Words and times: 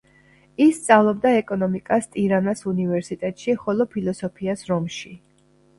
ის 0.63 0.77
სწავლობდა 0.77 1.33
ეკონომიკას 1.41 2.09
ტირანას 2.15 2.67
უნივერსიტეტში, 2.73 3.59
ხოლო 3.67 3.91
ფილოსოფიას 3.95 4.71
რომში. 4.73 5.17